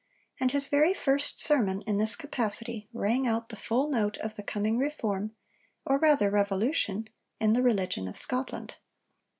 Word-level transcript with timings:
And 0.39 0.51
his 0.51 0.67
very 0.67 0.95
first 0.95 1.39
sermon 1.39 1.83
in 1.83 1.99
this 1.99 2.15
capacity 2.15 2.89
rang 2.91 3.27
out 3.27 3.49
the 3.49 3.55
full 3.55 3.87
note 3.87 4.17
of 4.17 4.35
the 4.35 4.41
coming 4.41 4.79
reform 4.79 5.35
or 5.85 5.99
rather 5.99 6.31
revolution 6.31 7.07
in 7.39 7.53
the 7.53 7.61
religion 7.61 8.07
of 8.07 8.17
Scotland. 8.17 8.77